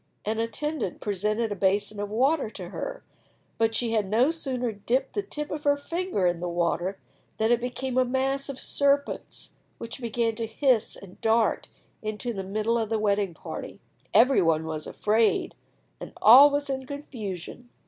[0.25, 3.03] An attendant presented a basin of water to her,
[3.59, 6.97] but she had no sooner dipped the tip of her finger in the water
[7.37, 11.67] than it became a mass of serpents, which began to hiss and dart
[12.01, 13.79] into the middle of the wedding party.
[14.11, 15.53] Every one was afraid,
[15.99, 17.69] and all was in confusion.